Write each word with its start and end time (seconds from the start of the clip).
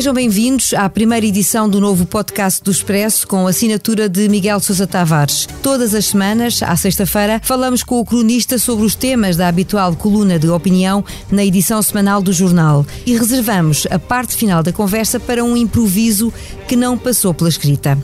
sejam 0.00 0.14
bem-vindos 0.14 0.72
à 0.72 0.88
primeira 0.88 1.26
edição 1.26 1.68
do 1.68 1.78
novo 1.78 2.06
podcast 2.06 2.64
do 2.64 2.70
Expresso 2.70 3.28
com 3.28 3.46
a 3.46 3.50
assinatura 3.50 4.08
de 4.08 4.30
Miguel 4.30 4.58
Sousa 4.58 4.86
Tavares. 4.86 5.46
Todas 5.62 5.94
as 5.94 6.06
semanas, 6.06 6.62
à 6.62 6.74
sexta-feira, 6.74 7.38
falamos 7.44 7.82
com 7.82 8.00
o 8.00 8.04
cronista 8.06 8.58
sobre 8.58 8.86
os 8.86 8.94
temas 8.94 9.36
da 9.36 9.46
habitual 9.46 9.94
coluna 9.94 10.38
de 10.38 10.48
opinião 10.48 11.04
na 11.30 11.44
edição 11.44 11.82
semanal 11.82 12.22
do 12.22 12.32
jornal 12.32 12.86
e 13.04 13.14
reservamos 13.14 13.86
a 13.90 13.98
parte 13.98 14.34
final 14.34 14.62
da 14.62 14.72
conversa 14.72 15.20
para 15.20 15.44
um 15.44 15.54
improviso 15.54 16.32
que 16.66 16.76
não 16.76 16.96
passou 16.96 17.34
pela 17.34 17.50
escrita. 17.50 17.98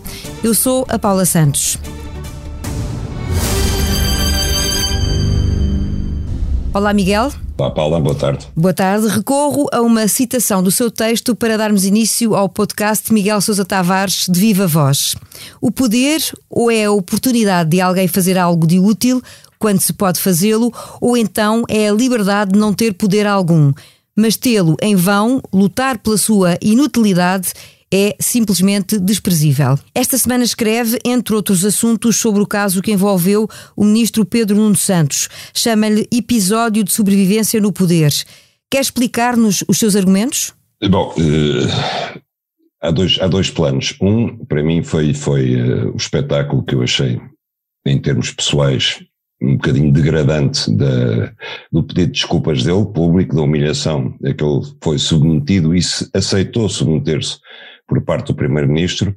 Eu 0.45 0.53
sou 0.53 0.85
a 0.91 0.99
Paula 0.99 1.25
Santos. 1.25 1.79
Olá, 6.77 6.93
Miguel. 6.93 7.33
Olá, 7.57 7.71
Paula, 7.71 7.99
boa 7.99 8.15
tarde. 8.15 8.47
Boa 8.55 8.75
tarde. 8.75 9.09
Recorro 9.09 9.67
a 9.73 9.81
uma 9.81 10.07
citação 10.09 10.63
do 10.63 10.71
seu 10.71 10.91
texto 10.91 11.35
para 11.35 11.57
darmos 11.57 11.87
início 11.87 12.35
ao 12.35 12.51
podcast 12.51 13.11
Miguel 13.15 13.41
Sousa 13.41 13.65
Tavares 13.65 14.27
de 14.29 14.39
Viva 14.39 14.67
Voz. 14.67 15.17
O 15.59 15.71
poder 15.71 16.21
ou 16.51 16.71
é 16.71 16.85
a 16.85 16.91
oportunidade 16.91 17.71
de 17.71 17.81
alguém 17.81 18.07
fazer 18.07 18.37
algo 18.37 18.67
de 18.67 18.79
útil 18.79 19.23
quando 19.59 19.81
se 19.81 19.95
pode 19.95 20.21
fazê-lo, 20.21 20.71
ou 21.01 21.17
então 21.17 21.65
é 21.67 21.89
a 21.89 21.93
liberdade 21.95 22.53
de 22.53 22.59
não 22.59 22.75
ter 22.75 22.93
poder 22.93 23.27
algum, 23.27 23.73
mas 24.15 24.37
tê-lo 24.37 24.77
em 24.83 24.95
vão, 24.95 25.41
lutar 25.51 25.97
pela 25.97 26.19
sua 26.19 26.59
inutilidade 26.61 27.55
é 27.93 28.17
simplesmente 28.19 28.99
desprezível. 28.99 29.79
Esta 29.95 30.19
semana 30.19 30.45
escreve, 30.45 30.99
entre 31.05 31.35
outros 31.35 31.65
assuntos, 31.65 32.17
sobre 32.17 32.43
o 32.43 32.47
caso 32.47 32.83
que 32.83 32.93
envolveu 32.93 33.49
o 33.77 33.85
ministro 33.85 34.25
Pedro 34.25 34.57
Nuno 34.57 34.77
Santos. 34.77 35.29
Chama-lhe 35.55 36.09
episódio 36.13 36.83
de 36.83 36.93
sobrevivência 36.93 37.61
no 37.61 37.73
poder. 37.73 38.13
Quer 38.71 38.81
explicar-nos 38.81 39.65
os 39.69 39.79
seus 39.79 39.95
argumentos? 39.95 40.53
Bom, 40.91 41.15
uh, 41.17 42.23
há, 42.83 42.91
dois, 42.91 43.19
há 43.21 43.27
dois 43.27 43.51
planos. 43.51 43.95
Um, 44.01 44.45
para 44.45 44.63
mim, 44.63 44.83
foi, 44.83 45.15
foi 45.15 45.55
uh, 45.55 45.93
o 45.93 45.97
espetáculo 45.97 46.65
que 46.65 46.75
eu 46.75 46.83
achei, 46.83 47.21
em 47.87 47.99
termos 48.01 48.33
pessoais, 48.33 48.99
um 49.41 49.53
bocadinho 49.57 49.93
degradante 49.93 50.71
da, 50.75 51.33
do 51.71 51.83
pedido 51.83 52.07
de 52.07 52.13
desculpas 52.13 52.65
dele, 52.65 52.87
público, 52.87 53.37
da 53.37 53.43
humilhação 53.43 54.15
a 54.25 54.33
que 54.33 54.43
ele 54.43 54.61
foi 54.83 54.99
submetido 54.99 55.75
e 55.75 55.83
se 55.83 56.09
aceitou 56.15 56.69
submeter-se 56.69 57.39
por 57.87 58.01
parte 58.03 58.29
do 58.29 58.35
Primeiro-Ministro. 58.35 59.15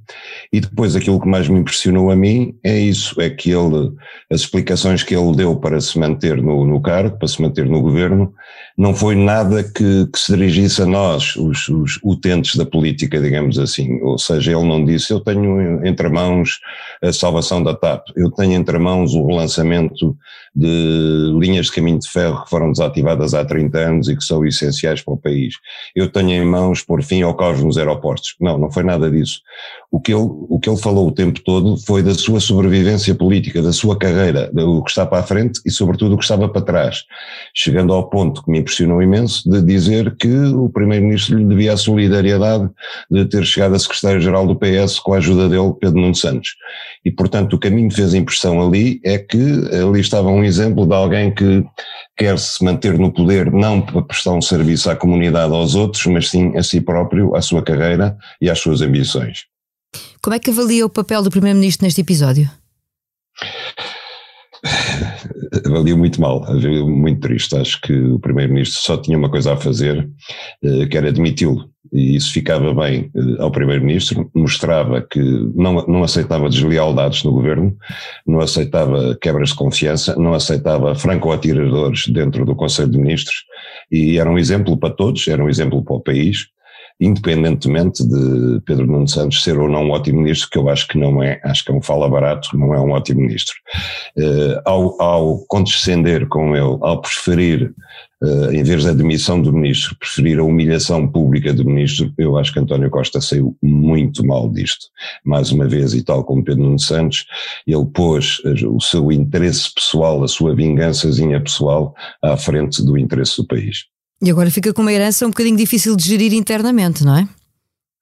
E 0.53 0.59
depois 0.59 0.95
aquilo 0.95 1.19
que 1.19 1.27
mais 1.27 1.47
me 1.47 1.59
impressionou 1.59 2.11
a 2.11 2.15
mim 2.15 2.55
é 2.63 2.77
isso, 2.77 3.19
é 3.19 3.29
que 3.29 3.51
ele, 3.51 3.91
as 4.31 4.41
explicações 4.41 5.03
que 5.03 5.15
ele 5.15 5.35
deu 5.35 5.55
para 5.55 5.81
se 5.81 5.97
manter 5.97 6.41
no, 6.41 6.65
no 6.65 6.81
cargo, 6.81 7.17
para 7.17 7.27
se 7.27 7.41
manter 7.41 7.65
no 7.65 7.81
governo, 7.81 8.33
não 8.79 8.95
foi 8.95 9.13
nada 9.13 9.61
que, 9.61 10.07
que 10.07 10.17
se 10.17 10.31
dirigisse 10.31 10.81
a 10.81 10.85
nós, 10.85 11.35
os, 11.35 11.67
os, 11.67 11.99
utentes 12.01 12.55
da 12.55 12.65
política, 12.65 13.19
digamos 13.19 13.59
assim. 13.59 14.01
Ou 14.01 14.17
seja, 14.17 14.53
ele 14.53 14.65
não 14.65 14.85
disse, 14.85 15.11
eu 15.11 15.19
tenho 15.19 15.85
entre 15.85 16.07
mãos 16.07 16.61
a 17.03 17.11
salvação 17.11 17.61
da 17.61 17.75
TAP, 17.75 18.07
eu 18.15 18.31
tenho 18.31 18.53
entre 18.53 18.79
mãos 18.79 19.13
o 19.13 19.27
relançamento 19.27 20.15
de 20.55 21.33
linhas 21.37 21.65
de 21.65 21.73
caminho 21.73 21.99
de 21.99 22.09
ferro 22.09 22.41
que 22.45 22.49
foram 22.49 22.71
desativadas 22.71 23.33
há 23.33 23.43
30 23.43 23.77
anos 23.77 24.07
e 24.07 24.15
que 24.15 24.23
são 24.23 24.45
essenciais 24.45 25.01
para 25.01 25.13
o 25.13 25.17
país. 25.17 25.55
Eu 25.93 26.09
tenho 26.09 26.31
em 26.31 26.45
mãos 26.45 26.81
por 26.81 27.03
fim 27.03 27.21
ao 27.21 27.35
caos 27.35 27.61
nos 27.61 27.77
aeroportos. 27.77 28.35
Não, 28.39 28.57
não 28.57 28.71
foi 28.71 28.83
nada 28.83 29.11
disso. 29.11 29.41
O 29.91 29.99
que, 29.99 30.13
ele, 30.13 30.21
o 30.21 30.59
que 30.59 30.69
ele 30.69 30.77
falou 30.77 31.07
o 31.07 31.11
tempo 31.11 31.39
todo 31.43 31.75
foi 31.77 32.03
da 32.03 32.13
sua 32.13 32.39
sobrevivência 32.39 33.15
política, 33.15 33.59
da 33.59 33.73
sua 33.73 33.97
carreira, 33.97 34.47
do 34.53 34.83
que 34.83 34.91
está 34.91 35.03
para 35.03 35.19
a 35.19 35.23
frente 35.23 35.59
e 35.65 35.71
sobretudo 35.71 36.13
o 36.13 36.17
que 36.17 36.23
estava 36.23 36.47
para 36.47 36.61
trás. 36.61 37.05
Chegando 37.55 37.91
ao 37.91 38.07
ponto 38.07 38.43
que 38.43 38.51
me 38.51 38.59
impressionou 38.59 39.01
imenso 39.01 39.49
de 39.49 39.63
dizer 39.63 40.15
que 40.15 40.29
o 40.29 40.69
Primeiro-Ministro 40.69 41.39
lhe 41.39 41.45
devia 41.45 41.73
a 41.73 41.77
solidariedade 41.77 42.69
de 43.09 43.25
ter 43.25 43.43
chegado 43.43 43.73
a 43.73 43.79
Secretário-Geral 43.79 44.45
do 44.45 44.55
PS 44.55 44.99
com 44.99 45.15
a 45.15 45.17
ajuda 45.17 45.49
dele, 45.49 45.73
Pedro 45.79 45.99
Nuno 45.99 46.13
Santos. 46.13 46.51
E 47.03 47.11
portanto 47.11 47.53
o 47.53 47.59
caminho 47.59 47.89
fez 47.89 48.13
impressão 48.13 48.61
ali 48.61 49.01
é 49.03 49.17
que 49.17 49.39
ali 49.73 50.01
estava 50.01 50.29
um 50.29 50.43
exemplo 50.43 50.85
de 50.85 50.93
alguém 50.93 51.33
que 51.33 51.65
quer 52.15 52.37
se 52.37 52.63
manter 52.63 52.99
no 52.99 53.11
poder 53.11 53.51
não 53.51 53.81
para 53.81 54.03
prestar 54.03 54.33
um 54.33 54.41
serviço 54.41 54.87
à 54.91 54.95
comunidade 54.95 55.51
aos 55.51 55.73
outros, 55.73 56.05
mas 56.05 56.29
sim 56.29 56.55
a 56.55 56.61
si 56.61 56.79
próprio, 56.79 57.35
à 57.35 57.41
sua 57.41 57.63
carreira 57.63 58.15
e 58.39 58.51
às 58.51 58.59
suas 58.59 58.81
ambições. 58.81 59.48
Como 60.21 60.35
é 60.35 60.39
que 60.39 60.49
avalia 60.49 60.85
o 60.85 60.89
papel 60.89 61.23
do 61.23 61.31
Primeiro-Ministro 61.31 61.85
neste 61.85 62.01
episódio? 62.01 62.49
Avalio 65.65 65.97
muito 65.97 66.19
mal, 66.19 66.45
muito 66.85 67.21
triste. 67.21 67.55
Acho 67.55 67.79
que 67.81 67.93
o 67.93 68.19
Primeiro-Ministro 68.19 68.81
só 68.81 68.97
tinha 68.97 69.17
uma 69.17 69.29
coisa 69.29 69.53
a 69.53 69.57
fazer, 69.57 70.09
eh, 70.63 70.85
que 70.87 70.97
era 70.97 71.09
admiti-lo. 71.09 71.69
E 71.91 72.15
isso 72.15 72.31
ficava 72.33 72.73
bem 72.73 73.09
eh, 73.15 73.41
ao 73.41 73.51
Primeiro-Ministro, 73.51 74.29
mostrava 74.35 75.01
que 75.01 75.19
não, 75.55 75.85
não 75.87 76.03
aceitava 76.03 76.49
deslealdades 76.49 77.23
no 77.23 77.31
governo, 77.31 77.75
não 78.27 78.41
aceitava 78.41 79.17
quebras 79.21 79.49
de 79.49 79.55
confiança, 79.55 80.15
não 80.15 80.33
aceitava 80.33 80.93
franco-atiradores 80.93 82.07
dentro 82.07 82.45
do 82.45 82.55
Conselho 82.55 82.91
de 82.91 82.97
Ministros, 82.97 83.43
e 83.91 84.19
era 84.19 84.29
um 84.29 84.37
exemplo 84.37 84.77
para 84.77 84.93
todos, 84.93 85.27
era 85.27 85.43
um 85.43 85.49
exemplo 85.49 85.83
para 85.83 85.95
o 85.95 86.01
país 86.01 86.47
independentemente 86.99 88.03
de 88.03 88.59
Pedro 88.65 88.85
Nuno 88.85 89.07
Santos 89.07 89.41
ser 89.41 89.57
ou 89.57 89.69
não 89.69 89.85
um 89.85 89.91
ótimo 89.91 90.21
ministro, 90.21 90.49
que 90.49 90.57
eu 90.57 90.69
acho 90.69 90.87
que 90.87 90.97
não 90.97 91.23
é, 91.23 91.39
acho 91.43 91.63
que 91.63 91.71
é 91.71 91.73
um 91.73 91.81
fala 91.81 92.09
barato, 92.09 92.57
não 92.57 92.73
é 92.73 92.79
um 92.79 92.91
ótimo 92.91 93.21
ministro. 93.21 93.55
Uh, 94.17 94.59
ao, 94.65 95.01
ao 95.01 95.39
condescender 95.47 96.27
com 96.27 96.55
ele, 96.55 96.77
ao 96.81 97.01
preferir, 97.01 97.73
uh, 98.21 98.51
em 98.51 98.63
vez 98.63 98.83
da 98.83 98.91
demissão 98.91 99.41
do 99.41 99.53
ministro, 99.53 99.95
preferir 99.97 100.39
a 100.39 100.43
humilhação 100.43 101.07
pública 101.07 101.53
do 101.53 101.63
ministro, 101.63 102.13
eu 102.17 102.37
acho 102.37 102.51
que 102.51 102.59
António 102.59 102.89
Costa 102.89 103.21
saiu 103.21 103.55
muito 103.63 104.25
mal 104.25 104.49
disto. 104.49 104.87
Mais 105.23 105.51
uma 105.51 105.67
vez, 105.67 105.93
e 105.93 106.03
tal 106.03 106.25
como 106.25 106.43
Pedro 106.43 106.63
Nuno 106.63 106.79
Santos, 106.79 107.25
ele 107.65 107.85
pôs 107.85 108.41
o 108.67 108.81
seu 108.81 109.09
interesse 109.09 109.73
pessoal, 109.73 110.21
a 110.21 110.27
sua 110.27 110.53
vingançazinha 110.53 111.39
pessoal, 111.39 111.95
à 112.21 112.35
frente 112.35 112.83
do 112.83 112.97
interesse 112.97 113.37
do 113.37 113.47
país. 113.47 113.85
E 114.21 114.29
agora 114.29 114.51
fica 114.51 114.73
com 114.73 114.81
uma 114.81 114.91
herança 114.91 115.25
um 115.25 115.29
bocadinho 115.29 115.55
difícil 115.55 115.95
de 115.95 116.03
gerir 116.03 116.33
internamente, 116.33 117.05
não 117.05 117.15
é? 117.15 117.27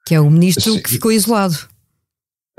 Que 0.06 0.16
é 0.16 0.20
o 0.20 0.30
ministro 0.30 0.74
Sim. 0.74 0.82
que 0.82 0.90
ficou 0.90 1.12
isolado. 1.12 1.58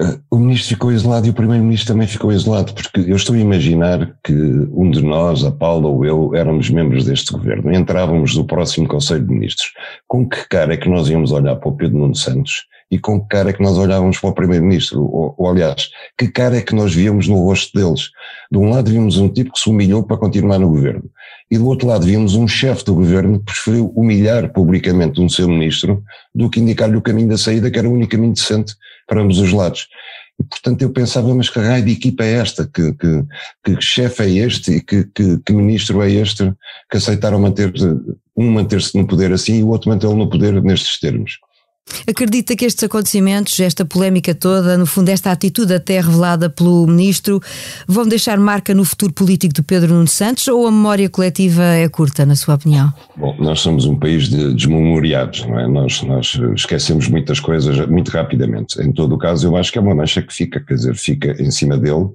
Eh, 0.01 0.19
o 0.31 0.39
ministro 0.39 0.69
ficou 0.69 0.93
isolado 0.93 1.27
e 1.27 1.31
o 1.31 1.35
primeiro-ministro 1.35 1.89
também 1.89 2.07
ficou 2.07 2.31
isolado, 2.31 2.73
porque 2.73 3.01
eu 3.01 3.17
estou 3.17 3.35
a 3.35 3.39
imaginar 3.39 4.17
que 4.23 4.33
um 4.33 4.89
de 4.91 5.03
nós, 5.03 5.45
a 5.45 5.51
Paula 5.51 5.89
ou 5.89 6.05
eu, 6.05 6.37
éramos 6.37 6.71
membros 6.71 7.05
deste 7.05 7.33
governo, 7.33 7.75
entrávamos 7.75 8.37
no 8.37 8.45
próximo 8.45 8.87
Conselho 8.87 9.27
de 9.27 9.35
Ministros. 9.35 9.73
Com 10.07 10.29
que 10.29 10.49
cara 10.49 10.75
é 10.75 10.77
que 10.77 10.89
nós 10.89 11.09
íamos 11.09 11.33
olhar 11.33 11.57
para 11.57 11.69
o 11.69 11.77
Pedro 11.77 11.99
Nuno 11.99 12.15
Santos 12.15 12.65
e 12.93 12.99
com 12.99 13.21
que 13.21 13.29
cara 13.29 13.51
é 13.51 13.53
que 13.53 13.63
nós 13.63 13.77
olhávamos 13.77 14.21
para 14.21 14.31
o 14.31 14.35
Primeiro-Ministro? 14.35 15.03
Ou, 15.03 15.35
ou, 15.37 15.51
aliás, 15.51 15.91
que 16.17 16.29
cara 16.29 16.57
é 16.57 16.63
que 16.63 16.77
nós 16.77 16.95
víamos 16.95 17.27
no 17.27 17.43
rosto 17.43 17.77
deles? 17.77 18.11
De 18.53 18.59
um 18.59 18.71
lado 18.71 18.89
víamos 18.89 19.19
um 19.19 19.29
tipo 19.29 19.53
que 19.53 19.59
se 19.59 19.69
humilhou 19.69 20.05
para 20.05 20.17
continuar 20.17 20.61
no 20.61 20.69
governo 20.69 21.11
e 21.51 21.57
do 21.57 21.67
outro 21.67 21.89
lado 21.89 22.05
víamos 22.05 22.35
um 22.35 22.47
chefe 22.47 22.85
do 22.85 22.95
governo 22.95 23.39
que 23.39 23.47
preferiu 23.47 23.93
humilhar 23.97 24.53
publicamente 24.53 25.21
um 25.21 25.29
seu 25.29 25.49
ministro 25.49 26.03
do 26.35 26.51
que 26.51 26.61
indicar-lhe 26.61 26.97
o 26.97 27.03
caminho 27.03 27.29
da 27.29 27.39
saída, 27.39 27.71
que 27.71 27.79
era 27.79 27.89
o 27.89 27.93
único 27.93 28.13
caminho 28.13 28.35
decente 28.35 28.75
para 29.07 29.23
ambos 29.23 29.39
os 29.39 29.53
lados. 29.53 29.89
E, 30.39 30.45
portanto, 30.45 30.83
eu 30.83 30.91
pensava, 30.91 31.35
mas 31.35 31.51
que 31.51 31.59
raio 31.59 31.85
de 31.85 31.93
equipa 31.93 32.23
é 32.23 32.35
esta? 32.35 32.67
Que, 32.67 32.93
que, 32.93 33.25
que 33.65 33.81
chefe 33.81 34.23
é 34.23 34.47
este 34.47 34.73
e 34.73 34.81
que, 34.81 35.05
que, 35.05 35.39
que, 35.39 35.53
ministro 35.53 36.03
é 36.03 36.11
este 36.11 36.53
que 36.91 36.97
aceitaram 36.97 37.41
manter, 37.41 37.73
um 38.37 38.51
manter-se 38.51 38.97
no 38.97 39.07
poder 39.07 39.33
assim 39.33 39.59
e 39.59 39.63
o 39.63 39.69
outro 39.69 39.91
mantê-lo 39.91 40.15
no 40.15 40.31
poder 40.31 40.63
nestes 40.63 41.01
termos? 41.01 41.39
Acredita 42.09 42.57
que 42.57 42.65
estes 42.65 42.85
acontecimentos, 42.85 43.59
esta 43.61 43.85
polémica 43.85 44.35
toda, 44.35 44.77
no 44.77 44.87
fundo, 44.87 45.09
esta 45.09 45.31
atitude 45.31 45.75
até 45.75 46.01
revelada 46.01 46.49
pelo 46.49 46.87
ministro, 46.87 47.41
vão 47.87 48.07
deixar 48.07 48.39
marca 48.39 48.75
no 48.75 48.85
futuro 48.85 49.13
político 49.13 49.55
de 49.55 49.63
Pedro 49.63 49.95
Nuno 49.95 50.09
Santos 50.09 50.49
ou 50.49 50.67
a 50.67 50.71
memória 50.71 51.09
coletiva 51.09 51.63
é 51.63 51.89
curta, 51.89 52.25
na 52.25 52.35
sua 52.35 52.55
opinião? 52.55 52.93
Bom, 53.17 53.37
nós 53.39 53.61
somos 53.61 53.85
um 53.85 53.97
país 53.97 54.29
de 54.29 54.55
desmemoriados, 54.55 55.45
não 55.45 55.59
é? 55.59 55.67
Nós, 55.67 56.03
nós 56.03 56.39
esquecemos 56.55 57.09
muitas 57.09 57.41
coisas 57.41 57.87
muito 57.89 58.11
rapidamente. 58.11 58.81
Em 58.81 58.93
todo 58.93 59.15
o 59.15 59.19
caso, 59.19 59.47
eu 59.47 59.57
acho 59.57 59.73
que 59.73 59.79
é 59.79 59.81
uma 59.81 59.95
mancha 59.95 60.23
que 60.23 60.33
fica, 60.33 60.61
quer 60.61 60.75
dizer, 60.75 60.95
fica 60.95 61.43
em 61.43 61.51
cima 61.51 61.77
dele 61.77 62.09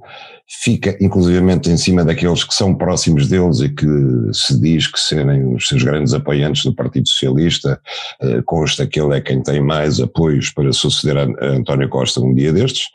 fica 0.47 0.97
inclusivamente 0.99 1.69
em 1.69 1.77
cima 1.77 2.03
daqueles 2.03 2.43
que 2.43 2.53
são 2.53 2.75
próximos 2.75 3.27
deles 3.27 3.59
e 3.59 3.69
que 3.69 3.87
se 4.33 4.59
diz 4.59 4.87
que 4.87 4.99
serem 4.99 5.55
os 5.55 5.67
seus 5.67 5.83
grandes 5.83 6.13
apoiantes 6.13 6.63
do 6.65 6.75
Partido 6.75 7.07
Socialista, 7.07 7.79
eh, 8.21 8.41
consta 8.45 8.85
que 8.85 8.99
ele 8.99 9.15
é 9.15 9.21
quem 9.21 9.41
tem 9.41 9.61
mais 9.61 9.99
apoios 9.99 10.49
para 10.51 10.71
suceder 10.73 11.17
a 11.17 11.45
António 11.45 11.89
Costa 11.89 12.19
um 12.19 12.33
dia 12.33 12.51
destes, 12.51 12.87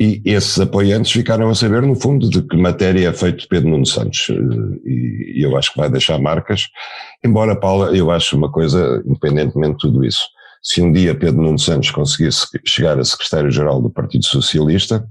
e 0.00 0.22
esses 0.24 0.58
apoiantes 0.58 1.12
ficaram 1.12 1.50
a 1.50 1.54
saber, 1.54 1.82
no 1.82 1.94
fundo, 1.94 2.30
de 2.30 2.40
que 2.40 2.56
matéria 2.56 3.10
é 3.10 3.12
feito 3.12 3.46
Pedro 3.48 3.68
Nuno 3.68 3.84
Santos. 3.84 4.28
Eh, 4.30 4.88
e 5.36 5.44
eu 5.44 5.56
acho 5.56 5.72
que 5.72 5.78
vai 5.78 5.90
deixar 5.90 6.18
marcas, 6.18 6.68
embora, 7.22 7.54
Paula, 7.54 7.94
eu 7.94 8.10
acho 8.10 8.36
uma 8.36 8.50
coisa, 8.50 9.02
independentemente 9.06 9.74
de 9.74 9.78
tudo 9.78 10.04
isso, 10.04 10.22
se 10.62 10.82
um 10.82 10.92
dia 10.92 11.14
Pedro 11.14 11.40
Nuno 11.40 11.58
Santos 11.58 11.90
conseguisse 11.90 12.46
chegar 12.64 12.98
a 12.98 13.04
secretário-geral 13.04 13.80
do 13.80 13.90
Partido 13.90 14.24
Socialista, 14.24 15.06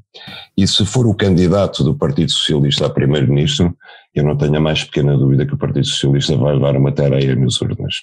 e 0.56 0.68
se 0.68 0.86
for 0.86 1.08
o 1.08 1.16
candidato 1.16 1.84
do 1.84 1.96
Partido 1.96 2.32
Socialista 2.32 2.86
a 2.86 2.90
primeiro-ministro, 2.90 3.76
eu 4.14 4.24
não 4.24 4.38
tenho 4.38 4.56
a 4.56 4.60
mais 4.60 4.84
pequena 4.84 5.18
dúvida 5.18 5.46
que 5.46 5.54
o 5.54 5.58
Partido 5.58 5.86
Socialista 5.86 6.36
vai 6.38 6.54
levar 6.54 6.76
uma 6.76 6.92
tareia 6.92 7.36
nas 7.36 7.60
urnas. 7.62 7.96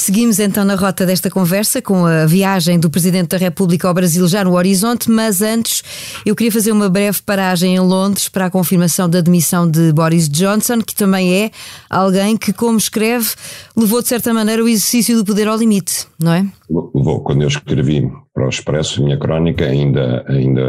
Seguimos 0.00 0.38
então 0.38 0.64
na 0.64 0.76
rota 0.76 1.04
desta 1.04 1.28
conversa 1.28 1.82
com 1.82 2.06
a 2.06 2.24
viagem 2.24 2.78
do 2.78 2.88
Presidente 2.88 3.30
da 3.30 3.36
República 3.36 3.88
ao 3.88 3.92
Brasil 3.92 4.26
já 4.28 4.44
no 4.44 4.54
horizonte, 4.54 5.10
mas 5.10 5.42
antes 5.42 5.82
eu 6.24 6.36
queria 6.36 6.52
fazer 6.52 6.70
uma 6.70 6.88
breve 6.88 7.20
paragem 7.20 7.74
em 7.74 7.80
Londres 7.80 8.28
para 8.28 8.46
a 8.46 8.50
confirmação 8.50 9.10
da 9.10 9.20
demissão 9.20 9.68
de 9.68 9.92
Boris 9.92 10.28
Johnson, 10.28 10.80
que 10.82 10.94
também 10.94 11.34
é 11.34 11.50
alguém 11.90 12.36
que, 12.36 12.52
como 12.52 12.78
escreve, 12.78 13.30
levou 13.76 14.00
de 14.00 14.06
certa 14.06 14.32
maneira 14.32 14.62
o 14.62 14.68
exercício 14.68 15.16
do 15.16 15.24
poder 15.24 15.48
ao 15.48 15.58
limite, 15.58 16.06
não 16.18 16.32
é? 16.32 16.46
Levou. 16.70 17.20
Quando 17.20 17.42
eu 17.42 17.48
escrevi 17.48 18.08
para 18.32 18.46
o 18.46 18.48
Expresso 18.48 19.02
a 19.02 19.04
minha 19.04 19.18
crónica, 19.18 19.64
ainda, 19.64 20.24
ainda 20.28 20.62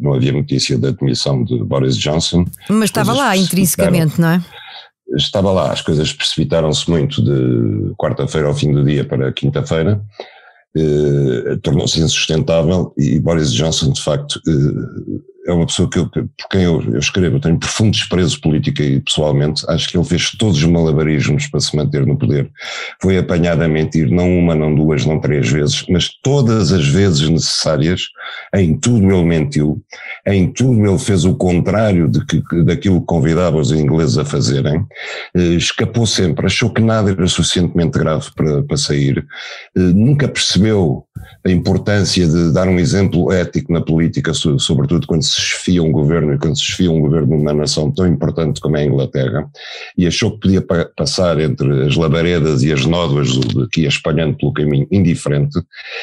não 0.00 0.14
havia 0.14 0.32
notícia 0.32 0.76
da 0.76 0.90
demissão 0.90 1.44
de 1.44 1.62
Boris 1.62 1.96
Johnson. 1.96 2.44
Mas 2.68 2.90
estava 2.90 3.12
lá 3.12 3.36
intrinsecamente, 3.36 4.20
não 4.20 4.30
é? 4.30 4.42
Estava 5.16 5.52
lá, 5.52 5.72
as 5.72 5.80
coisas 5.80 6.12
precipitaram-se 6.12 6.88
muito 6.90 7.22
de 7.22 7.94
quarta-feira 7.96 8.48
ao 8.48 8.54
fim 8.54 8.72
do 8.72 8.84
dia 8.84 9.04
para 9.04 9.32
quinta-feira, 9.32 10.00
eh, 10.76 11.58
tornou-se 11.62 12.00
insustentável 12.00 12.92
e 12.96 13.18
Boris 13.20 13.52
Johnson, 13.52 13.92
de 13.92 14.02
facto, 14.02 14.40
eh, 14.46 15.31
é 15.46 15.52
uma 15.52 15.66
pessoa 15.66 15.88
que 15.88 15.98
eu, 15.98 16.08
por 16.08 16.48
quem 16.50 16.62
eu, 16.62 16.82
eu 16.82 16.98
escrevo, 16.98 17.36
eu 17.36 17.40
tenho 17.40 17.58
profundo 17.58 17.90
desprezo 17.90 18.40
política 18.40 18.82
e 18.82 19.00
pessoalmente, 19.00 19.64
acho 19.68 19.88
que 19.88 19.96
ele 19.96 20.04
fez 20.04 20.30
todos 20.32 20.58
os 20.58 20.64
malabarismos 20.64 21.48
para 21.48 21.60
se 21.60 21.76
manter 21.76 22.06
no 22.06 22.16
poder. 22.16 22.50
Foi 23.00 23.18
apanhado 23.18 23.62
a 23.62 23.68
mentir, 23.68 24.10
não 24.10 24.38
uma, 24.38 24.54
não 24.54 24.74
duas, 24.74 25.04
não 25.04 25.20
três 25.20 25.48
vezes, 25.48 25.84
mas 25.88 26.08
todas 26.22 26.72
as 26.72 26.86
vezes 26.86 27.28
necessárias, 27.28 28.02
em 28.54 28.78
tudo 28.78 29.10
ele 29.10 29.24
mentiu, 29.24 29.82
em 30.26 30.50
tudo 30.52 30.86
ele 30.86 30.98
fez 30.98 31.24
o 31.24 31.34
contrário 31.34 32.08
de 32.08 32.24
que, 32.24 32.40
daquilo 32.64 33.00
que 33.00 33.06
convidava 33.06 33.56
os 33.56 33.72
ingleses 33.72 34.18
a 34.18 34.24
fazerem, 34.24 34.84
eh, 35.34 35.54
escapou 35.54 36.06
sempre, 36.06 36.46
achou 36.46 36.70
que 36.70 36.80
nada 36.80 37.10
era 37.10 37.26
suficientemente 37.26 37.98
grave 37.98 38.28
para, 38.36 38.62
para 38.62 38.76
sair, 38.76 39.26
eh, 39.76 39.80
nunca 39.80 40.28
percebeu 40.28 41.04
a 41.44 41.50
importância 41.50 42.26
de 42.26 42.52
dar 42.52 42.68
um 42.68 42.78
exemplo 42.78 43.32
ético 43.32 43.72
na 43.72 43.80
política, 43.80 44.32
sobretudo 44.32 45.06
quando 45.06 45.22
se 45.22 45.38
esfia 45.38 45.82
um 45.82 45.90
governo 45.90 46.34
e 46.34 46.38
quando 46.38 46.56
se 46.56 46.62
esfia 46.62 46.90
um 46.90 47.00
governo 47.00 47.36
numa 47.36 47.52
nação 47.52 47.90
tão 47.90 48.06
importante 48.06 48.60
como 48.60 48.76
é 48.76 48.82
a 48.82 48.86
Inglaterra, 48.86 49.50
e 49.96 50.06
achou 50.06 50.32
que 50.32 50.40
podia 50.40 50.62
passar 50.96 51.40
entre 51.40 51.86
as 51.86 51.96
labaredas 51.96 52.62
e 52.62 52.72
as 52.72 52.86
nódoas 52.86 53.28
que 53.72 53.82
ia 53.82 53.88
espalhando 53.88 54.36
pelo 54.36 54.52
caminho 54.52 54.86
indiferente, 54.90 55.60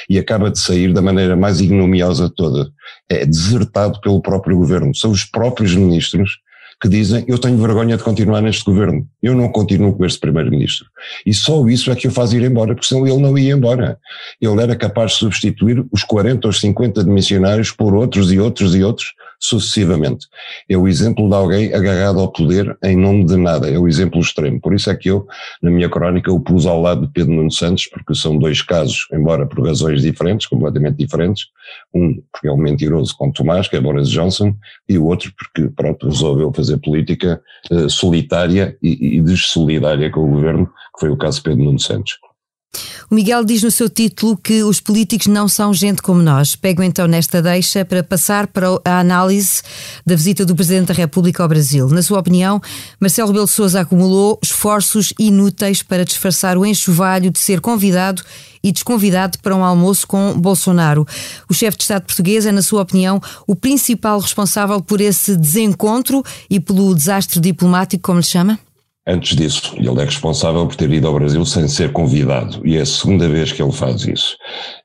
e 0.09 0.19
acaba 0.19 0.51
de 0.51 0.59
sair 0.59 0.93
da 0.93 1.01
maneira 1.01 1.35
mais 1.35 1.61
ignomiosa 1.61 2.29
toda. 2.29 2.69
É 3.07 3.25
desertado 3.25 3.99
pelo 4.01 4.21
próprio 4.21 4.57
governo. 4.57 4.93
São 4.93 5.11
os 5.11 5.23
próprios 5.23 5.73
ministros 5.73 6.39
que 6.81 6.87
dizem 6.87 7.25
eu 7.27 7.37
tenho 7.37 7.57
vergonha 7.57 7.97
de 7.97 8.03
continuar 8.03 8.41
neste 8.41 8.63
governo, 8.63 9.05
eu 9.21 9.35
não 9.35 9.49
continuo 9.49 9.93
com 9.93 10.05
este 10.05 10.19
primeiro-ministro. 10.19 10.87
E 11.25 11.33
só 11.33 11.67
isso 11.67 11.91
é 11.91 11.95
que 11.95 12.07
o 12.07 12.11
faz 12.11 12.31
ir 12.33 12.43
embora, 12.43 12.73
porque 12.73 12.87
senão 12.87 13.05
ele 13.05 13.17
não 13.17 13.37
ia 13.37 13.53
embora. 13.53 13.97
Ele 14.41 14.61
era 14.61 14.75
capaz 14.75 15.11
de 15.11 15.17
substituir 15.17 15.85
os 15.91 16.03
40 16.03 16.47
ou 16.47 16.53
50 16.53 17.03
missionários 17.03 17.71
por 17.71 17.93
outros 17.93 18.31
e 18.31 18.39
outros 18.39 18.75
e 18.75 18.83
outros 18.83 19.13
sucessivamente. 19.39 20.27
É 20.67 20.77
o 20.77 20.87
exemplo 20.87 21.27
de 21.27 21.35
alguém 21.35 21.73
agarrado 21.73 22.19
ao 22.19 22.31
poder 22.31 22.77
em 22.83 22.95
nome 22.95 23.25
de 23.25 23.37
nada, 23.37 23.69
é 23.69 23.77
o 23.77 23.87
exemplo 23.87 24.19
extremo. 24.19 24.59
Por 24.59 24.73
isso 24.73 24.89
é 24.89 24.95
que 24.95 25.09
eu, 25.09 25.25
na 25.61 25.71
minha 25.71 25.89
crónica, 25.89 26.31
o 26.31 26.39
pus 26.39 26.65
ao 26.65 26.81
lado 26.81 27.07
de 27.07 27.13
Pedro 27.13 27.33
Nuno 27.33 27.51
Santos, 27.51 27.87
porque 27.87 28.13
são 28.13 28.37
dois 28.37 28.61
casos, 28.61 29.07
embora 29.13 29.47
por 29.47 29.65
razões 29.65 30.01
diferentes, 30.01 30.47
completamente 30.47 30.97
diferentes. 30.97 31.45
Um, 31.93 32.21
porque 32.31 32.47
é 32.47 32.51
um 32.51 32.57
mentiroso 32.57 33.15
como 33.15 33.31
Tomás, 33.31 33.67
que 33.67 33.75
é 33.75 33.81
Boris 33.81 34.09
Johnson, 34.09 34.55
e 34.87 34.97
o 34.97 35.05
outro 35.05 35.31
porque, 35.37 35.69
pronto, 35.73 36.07
resolveu 36.07 36.51
fazer 36.53 36.77
política 36.77 37.41
uh, 37.71 37.89
solitária 37.89 38.77
e, 38.81 39.17
e 39.17 40.11
com 40.11 40.21
o 40.21 40.29
governo, 40.29 40.65
que 40.65 40.99
foi 40.99 41.09
o 41.09 41.17
caso 41.17 41.37
de 41.37 41.43
Pedro 41.43 41.63
Nuno 41.63 41.79
Santos. 41.79 42.17
O 43.11 43.15
Miguel 43.15 43.43
diz 43.43 43.63
no 43.63 43.71
seu 43.71 43.89
título 43.89 44.37
que 44.37 44.61
os 44.63 44.79
políticos 44.79 45.25
não 45.25 45.47
são 45.47 45.73
gente 45.73 45.99
como 45.99 46.21
nós. 46.21 46.55
Pego 46.55 46.83
então 46.83 47.07
nesta 47.07 47.41
deixa 47.41 47.83
para 47.83 48.03
passar 48.03 48.45
para 48.45 48.67
a 48.85 48.99
análise 48.99 49.63
da 50.05 50.15
visita 50.15 50.45
do 50.45 50.55
Presidente 50.55 50.89
da 50.89 50.93
República 50.93 51.41
ao 51.41 51.49
Brasil. 51.49 51.89
Na 51.89 52.03
sua 52.03 52.19
opinião, 52.19 52.61
Marcelo 52.99 53.29
Rebelo 53.29 53.47
de 53.47 53.51
Sousa 53.51 53.81
acumulou 53.81 54.37
esforços 54.43 55.11
inúteis 55.17 55.81
para 55.81 56.05
disfarçar 56.05 56.55
o 56.55 56.63
enxovalho 56.63 57.31
de 57.31 57.39
ser 57.39 57.59
convidado 57.61 58.21
e 58.63 58.71
desconvidado 58.71 59.39
para 59.39 59.55
um 59.55 59.63
almoço 59.63 60.05
com 60.05 60.39
Bolsonaro. 60.39 61.03
O 61.49 61.53
chefe 61.53 61.77
de 61.77 61.83
Estado 61.85 62.03
português 62.03 62.45
é, 62.45 62.51
na 62.51 62.61
sua 62.61 62.83
opinião, 62.83 63.19
o 63.47 63.55
principal 63.55 64.19
responsável 64.19 64.79
por 64.81 65.01
esse 65.01 65.35
desencontro 65.35 66.23
e 66.47 66.59
pelo 66.59 66.93
desastre 66.93 67.39
diplomático, 67.39 68.03
como 68.03 68.19
lhe 68.19 68.25
chama? 68.25 68.59
Antes 69.11 69.35
disso, 69.35 69.73
ele 69.75 69.99
é 69.99 70.05
responsável 70.05 70.67
por 70.67 70.75
ter 70.75 70.91
ido 70.91 71.07
ao 71.07 71.15
Brasil 71.15 71.43
sem 71.43 71.67
ser 71.67 71.91
convidado, 71.91 72.61
e 72.63 72.77
é 72.77 72.81
a 72.81 72.85
segunda 72.85 73.27
vez 73.27 73.51
que 73.51 73.59
ele 73.59 73.71
faz 73.71 74.05
isso. 74.05 74.37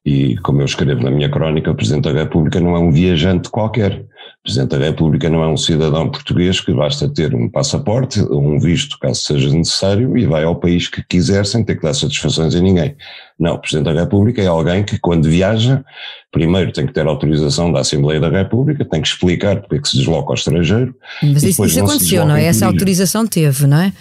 E, 0.03 0.37
como 0.39 0.63
eu 0.63 0.65
escrevo 0.65 1.03
na 1.03 1.11
minha 1.11 1.29
crónica, 1.29 1.71
o 1.71 1.75
Presidente 1.75 2.05
da 2.05 2.13
República 2.13 2.59
não 2.59 2.75
é 2.75 2.79
um 2.79 2.91
viajante 2.91 3.51
qualquer. 3.51 3.93
O 3.93 4.43
Presidente 4.43 4.71
da 4.71 4.79
República 4.79 5.29
não 5.29 5.43
é 5.43 5.47
um 5.47 5.59
cidadão 5.59 6.09
português 6.09 6.59
que 6.59 6.73
basta 6.73 7.07
ter 7.07 7.35
um 7.35 7.51
passaporte 7.51 8.19
um 8.23 8.59
visto, 8.59 8.99
caso 8.99 9.21
seja 9.21 9.51
necessário, 9.51 10.17
e 10.17 10.25
vai 10.25 10.43
ao 10.43 10.57
país 10.57 10.89
que 10.89 11.03
quiser 11.03 11.45
sem 11.45 11.63
ter 11.63 11.77
que 11.77 11.83
dar 11.83 11.93
satisfações 11.93 12.55
a 12.55 12.61
ninguém. 12.61 12.97
Não, 13.39 13.57
o 13.57 13.59
Presidente 13.59 13.93
da 13.93 14.01
República 14.01 14.41
é 14.41 14.47
alguém 14.47 14.85
que, 14.85 14.99
quando 14.99 15.29
viaja, 15.29 15.85
primeiro 16.33 16.73
tem 16.73 16.87
que 16.87 16.95
ter 16.95 17.07
autorização 17.07 17.71
da 17.71 17.81
Assembleia 17.81 18.21
da 18.21 18.31
República, 18.31 18.87
tem 18.87 19.03
que 19.03 19.09
explicar 19.09 19.61
porque 19.61 19.77
é 19.77 19.79
que 19.81 19.89
se 19.89 19.99
desloca 19.99 20.31
ao 20.31 20.35
estrangeiro. 20.35 20.95
Mas 21.23 21.43
isso, 21.43 21.63
isso 21.63 21.81
aconteceu, 21.81 22.25
não 22.25 22.37
é? 22.37 22.45
Essa 22.47 22.65
autorização 22.65 23.27
teve, 23.27 23.67
não 23.67 23.83
é? 23.83 23.93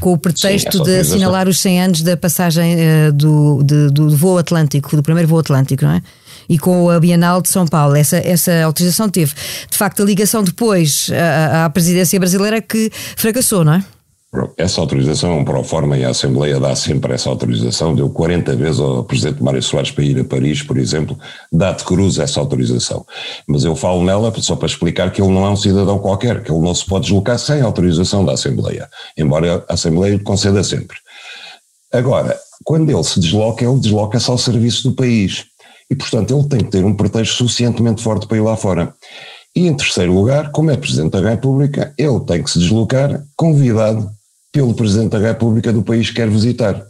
Com 0.00 0.12
o 0.12 0.18
pretexto 0.18 0.78
Sim, 0.78 0.82
de 0.82 0.98
assinalar 0.98 1.48
os 1.48 1.60
100 1.60 1.82
anos 1.82 2.02
da 2.02 2.16
passagem 2.16 2.74
uh, 2.74 3.12
do, 3.12 3.62
de, 3.62 3.90
do 3.90 4.10
voo 4.16 4.38
atlântico, 4.38 4.96
do 4.96 5.02
primeiro 5.02 5.28
voo 5.28 5.38
atlântico, 5.38 5.84
não 5.84 5.92
é? 5.92 6.02
E 6.48 6.58
com 6.58 6.90
a 6.90 6.98
Bienal 6.98 7.40
de 7.40 7.48
São 7.48 7.64
Paulo, 7.66 7.94
essa, 7.94 8.16
essa 8.16 8.64
autorização 8.64 9.08
teve. 9.08 9.32
De 9.70 9.78
facto, 9.78 10.02
a 10.02 10.04
ligação 10.04 10.42
depois 10.42 11.08
à, 11.12 11.66
à 11.66 11.70
presidência 11.70 12.18
brasileira 12.18 12.60
que 12.60 12.90
fracassou, 13.14 13.64
não 13.64 13.74
é? 13.74 13.84
Essa 14.56 14.80
autorização 14.80 15.32
é 15.32 15.34
um 15.34 15.44
pró-forma 15.44 15.98
e 15.98 16.04
a 16.04 16.10
Assembleia 16.10 16.60
dá 16.60 16.76
sempre 16.76 17.12
essa 17.14 17.28
autorização. 17.28 17.96
Deu 17.96 18.08
40 18.08 18.54
vezes 18.54 18.78
ao 18.78 19.02
Presidente 19.02 19.42
Mário 19.42 19.60
Soares 19.60 19.90
para 19.90 20.04
ir 20.04 20.20
a 20.20 20.24
Paris, 20.24 20.62
por 20.62 20.78
exemplo, 20.78 21.18
dá 21.52 21.72
de 21.72 21.82
cruz 21.82 22.16
essa 22.16 22.38
autorização. 22.38 23.04
Mas 23.48 23.64
eu 23.64 23.74
falo 23.74 24.04
nela 24.04 24.32
só 24.40 24.54
para 24.54 24.66
explicar 24.66 25.10
que 25.10 25.20
ele 25.20 25.32
não 25.32 25.44
é 25.44 25.50
um 25.50 25.56
cidadão 25.56 25.98
qualquer, 25.98 26.44
que 26.44 26.52
ele 26.52 26.60
não 26.60 26.72
se 26.72 26.86
pode 26.86 27.06
deslocar 27.06 27.40
sem 27.40 27.60
autorização 27.60 28.24
da 28.24 28.32
Assembleia, 28.32 28.88
embora 29.18 29.64
a 29.68 29.74
Assembleia 29.74 30.14
lhe 30.14 30.22
conceda 30.22 30.62
sempre. 30.62 30.96
Agora, 31.92 32.38
quando 32.64 32.88
ele 32.88 33.02
se 33.02 33.18
desloca, 33.18 33.64
ele 33.64 33.80
desloca-se 33.80 34.30
ao 34.30 34.38
serviço 34.38 34.90
do 34.90 34.94
país. 34.94 35.46
E, 35.90 35.96
portanto, 35.96 36.38
ele 36.38 36.48
tem 36.48 36.60
que 36.60 36.70
ter 36.70 36.84
um 36.84 36.94
pretexto 36.94 37.34
suficientemente 37.34 38.00
forte 38.00 38.28
para 38.28 38.36
ir 38.36 38.42
lá 38.42 38.56
fora. 38.56 38.94
E, 39.56 39.66
em 39.66 39.74
terceiro 39.74 40.14
lugar, 40.14 40.52
como 40.52 40.70
é 40.70 40.76
Presidente 40.76 41.20
da 41.20 41.30
República, 41.30 41.92
ele 41.98 42.20
tem 42.20 42.44
que 42.44 42.50
se 42.50 42.60
deslocar 42.60 43.24
convidado 43.34 44.08
pelo 44.52 44.74
Presidente 44.74 45.10
da 45.10 45.18
República 45.18 45.72
do 45.72 45.82
país 45.82 46.08
que 46.08 46.16
quer 46.16 46.28
visitar. 46.28 46.86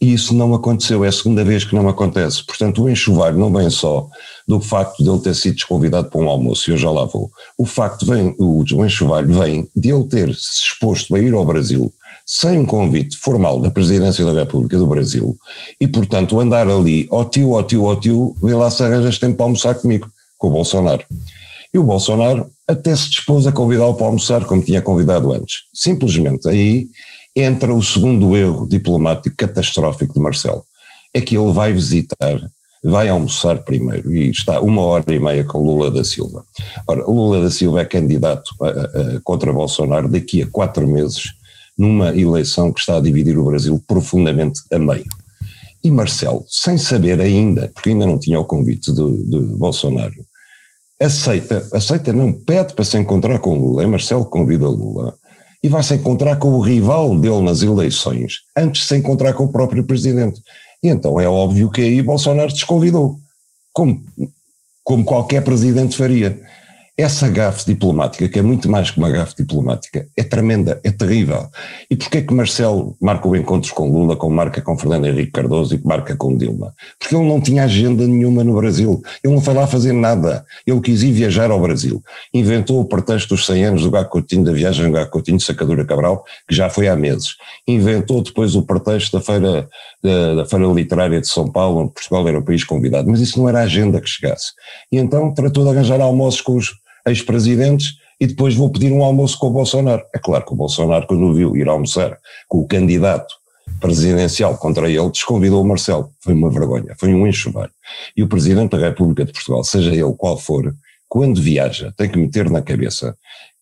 E 0.00 0.14
isso 0.14 0.34
não 0.34 0.54
aconteceu, 0.54 1.04
é 1.04 1.08
a 1.08 1.12
segunda 1.12 1.44
vez 1.44 1.62
que 1.62 1.74
não 1.74 1.86
acontece. 1.86 2.42
Portanto, 2.42 2.82
o 2.82 2.88
enxovalho 2.88 3.38
não 3.38 3.52
vem 3.52 3.68
só 3.68 4.08
do 4.48 4.58
facto 4.58 5.04
de 5.04 5.10
ele 5.10 5.18
ter 5.18 5.34
sido 5.34 5.56
desconvidado 5.56 6.08
para 6.08 6.20
um 6.20 6.28
almoço, 6.28 6.70
e 6.70 6.72
eu 6.72 6.78
já 6.78 6.90
lá 6.90 7.04
vou. 7.04 7.30
O 7.58 7.66
facto 7.66 8.06
vem, 8.06 8.34
o, 8.38 8.64
enxovalho 8.84 9.38
vem 9.38 9.68
de 9.76 9.92
ele 9.92 10.04
ter 10.04 10.34
se 10.34 10.62
exposto 10.64 11.14
a 11.14 11.20
ir 11.20 11.34
ao 11.34 11.44
Brasil 11.44 11.92
sem 12.24 12.60
um 12.60 12.64
convite 12.64 13.16
formal 13.18 13.60
da 13.60 13.70
Presidência 13.70 14.24
da 14.24 14.32
República 14.32 14.78
do 14.78 14.86
Brasil 14.86 15.36
e, 15.78 15.86
portanto, 15.86 16.40
andar 16.40 16.66
ali, 16.66 17.06
ó 17.10 17.24
tio, 17.24 17.50
ó 17.50 17.62
tio, 17.62 17.84
ó 17.84 17.96
tio, 17.96 18.34
vê 18.42 18.54
lá 18.54 18.70
se 18.70 18.82
arranjas 18.82 19.18
tempo 19.18 19.36
para 19.36 19.46
almoçar 19.46 19.74
comigo, 19.74 20.08
com 20.38 20.48
o 20.48 20.52
Bolsonaro. 20.52 21.04
E 21.74 21.78
o 21.78 21.84
Bolsonaro 21.84 22.50
até 22.70 22.94
se 22.94 23.10
dispôs 23.10 23.46
a 23.46 23.52
convidá-lo 23.52 23.94
para 23.94 24.06
almoçar, 24.06 24.44
como 24.44 24.62
tinha 24.62 24.80
convidado 24.80 25.32
antes. 25.32 25.64
Simplesmente 25.74 26.48
aí 26.48 26.88
entra 27.34 27.74
o 27.74 27.82
segundo 27.82 28.36
erro 28.36 28.66
diplomático 28.66 29.36
catastrófico 29.36 30.14
de 30.14 30.20
Marcelo. 30.20 30.64
É 31.12 31.20
que 31.20 31.36
ele 31.36 31.52
vai 31.52 31.72
visitar, 31.72 32.40
vai 32.82 33.08
almoçar 33.08 33.58
primeiro, 33.64 34.12
e 34.14 34.30
está 34.30 34.60
uma 34.60 34.82
hora 34.82 35.12
e 35.12 35.18
meia 35.18 35.44
com 35.44 35.58
Lula 35.58 35.90
da 35.90 36.04
Silva. 36.04 36.44
Ora, 36.86 37.04
Lula 37.04 37.42
da 37.42 37.50
Silva 37.50 37.80
é 37.80 37.84
candidato 37.84 38.50
a, 38.62 38.68
a, 38.68 39.20
contra 39.24 39.52
Bolsonaro 39.52 40.08
daqui 40.08 40.42
a 40.42 40.46
quatro 40.46 40.86
meses, 40.86 41.24
numa 41.76 42.16
eleição 42.16 42.72
que 42.72 42.80
está 42.80 42.98
a 42.98 43.00
dividir 43.00 43.38
o 43.38 43.44
Brasil 43.44 43.82
profundamente 43.86 44.60
a 44.72 44.78
meio. 44.78 45.06
E 45.82 45.90
Marcelo, 45.90 46.44
sem 46.46 46.76
saber 46.76 47.20
ainda, 47.20 47.70
porque 47.74 47.88
ainda 47.88 48.06
não 48.06 48.18
tinha 48.18 48.38
o 48.38 48.44
convite 48.44 48.92
de, 48.92 49.24
de 49.24 49.38
Bolsonaro, 49.56 50.14
aceita, 51.00 51.66
aceita 51.72 52.12
não, 52.12 52.32
pede 52.32 52.74
para 52.74 52.84
se 52.84 52.98
encontrar 52.98 53.38
com 53.38 53.58
Lula, 53.58 53.82
é 53.82 53.86
Marcelo 53.86 54.24
convida 54.24 54.68
Lula, 54.68 55.14
e 55.62 55.68
vai 55.68 55.82
se 55.82 55.94
encontrar 55.94 56.36
com 56.36 56.48
o 56.48 56.60
rival 56.60 57.18
dele 57.18 57.40
nas 57.42 57.62
eleições, 57.62 58.40
antes 58.56 58.82
de 58.82 58.88
se 58.88 58.96
encontrar 58.96 59.32
com 59.34 59.44
o 59.44 59.52
próprio 59.52 59.84
presidente. 59.84 60.40
E 60.82 60.88
então 60.88 61.20
é 61.20 61.28
óbvio 61.28 61.70
que 61.70 61.82
aí 61.82 62.02
Bolsonaro 62.02 62.52
desconvidou, 62.52 63.18
como, 63.72 64.02
como 64.82 65.04
qualquer 65.04 65.42
presidente 65.42 65.96
faria. 65.96 66.40
Essa 67.00 67.28
gafe 67.28 67.66
diplomática, 67.66 68.28
que 68.28 68.38
é 68.38 68.42
muito 68.42 68.70
mais 68.70 68.90
que 68.90 68.98
uma 68.98 69.10
gafe 69.10 69.36
diplomática, 69.36 70.06
é 70.16 70.22
tremenda, 70.22 70.80
é 70.84 70.90
terrível. 70.90 71.48
E 71.90 71.96
porquê 71.96 72.22
que 72.22 72.34
Marcelo 72.34 72.96
marca 73.00 73.28
o 73.28 73.34
encontros 73.34 73.72
com 73.72 73.90
Lula, 73.90 74.16
como 74.16 74.34
marca 74.34 74.60
com 74.60 74.76
Fernando 74.76 75.06
Henrique 75.06 75.32
Cardoso 75.32 75.74
e 75.74 75.86
marca 75.86 76.16
com 76.16 76.36
Dilma? 76.36 76.74
Porque 76.98 77.14
ele 77.14 77.26
não 77.26 77.40
tinha 77.40 77.64
agenda 77.64 78.06
nenhuma 78.06 78.44
no 78.44 78.54
Brasil. 78.54 79.00
Ele 79.24 79.34
não 79.34 79.40
foi 79.40 79.54
lá 79.54 79.66
fazer 79.66 79.92
nada. 79.92 80.44
Ele 80.66 80.80
quis 80.80 81.02
ir 81.02 81.12
viajar 81.12 81.50
ao 81.50 81.60
Brasil. 81.60 82.02
Inventou 82.34 82.80
o 82.80 82.84
pretexto 82.84 83.34
dos 83.34 83.46
100 83.46 83.64
anos 83.64 83.82
do 83.82 83.90
Gago 83.90 84.08
Coutinho, 84.08 84.44
da 84.44 84.52
viagem 84.52 84.86
do 84.86 84.92
Gago 84.92 85.10
Coutinho 85.10 85.38
de 85.38 85.44
Sacadura 85.44 85.84
Cabral, 85.84 86.24
que 86.48 86.54
já 86.54 86.68
foi 86.68 86.88
há 86.88 86.96
meses. 86.96 87.36
Inventou 87.66 88.22
depois 88.22 88.54
o 88.54 88.62
pretexto 88.62 89.16
da 89.16 89.22
feira, 89.22 89.68
da, 90.02 90.34
da 90.34 90.44
feira 90.44 90.66
literária 90.66 91.20
de 91.20 91.28
São 91.28 91.50
Paulo, 91.50 91.80
onde 91.80 91.92
Portugal 91.92 92.28
era 92.28 92.38
o 92.38 92.44
país 92.44 92.64
convidado. 92.64 93.08
Mas 93.08 93.20
isso 93.20 93.38
não 93.38 93.48
era 93.48 93.60
a 93.60 93.62
agenda 93.62 94.00
que 94.00 94.08
chegasse. 94.08 94.52
E 94.92 94.98
então 94.98 95.32
tratou 95.32 95.64
de 95.64 95.70
arranjar 95.70 96.00
almoços 96.00 96.40
com 96.40 96.56
os 96.56 96.80
ex-presidentes 97.06 97.94
e 98.20 98.26
depois 98.26 98.54
vou 98.54 98.70
pedir 98.70 98.92
um 98.92 99.02
almoço 99.02 99.38
com 99.38 99.48
o 99.48 99.50
Bolsonaro. 99.50 100.02
É 100.14 100.18
claro 100.18 100.44
que 100.44 100.52
o 100.52 100.56
Bolsonaro, 100.56 101.06
quando 101.06 101.24
o 101.24 101.34
viu 101.34 101.56
ir 101.56 101.68
almoçar 101.68 102.18
com 102.48 102.58
o 102.58 102.66
candidato 102.66 103.34
presidencial 103.80 104.56
contra 104.58 104.90
ele, 104.90 105.10
desconvidou 105.10 105.62
o 105.62 105.66
Marcelo. 105.66 106.10
Foi 106.20 106.34
uma 106.34 106.50
vergonha, 106.50 106.94
foi 106.98 107.14
um 107.14 107.26
enxovalho. 107.26 107.72
E 108.16 108.22
o 108.22 108.28
Presidente 108.28 108.72
da 108.72 108.88
República 108.88 109.24
de 109.24 109.32
Portugal, 109.32 109.64
seja 109.64 109.92
ele 109.92 110.14
qual 110.18 110.36
for, 110.36 110.74
quando 111.08 111.40
viaja, 111.40 111.92
tem 111.96 112.08
que 112.08 112.18
meter 112.18 112.50
na 112.50 112.62
cabeça 112.62 113.16